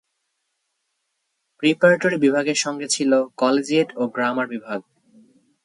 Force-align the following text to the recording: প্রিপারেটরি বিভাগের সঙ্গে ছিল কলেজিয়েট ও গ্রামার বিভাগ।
প্রিপারেটরি 1.59 2.17
বিভাগের 2.17 2.55
সঙ্গে 2.55 2.87
ছিল 2.87 3.11
কলেজিয়েট 3.37 3.89
ও 3.95 4.03
গ্রামার 4.07 4.47
বিভাগ। 4.47 4.79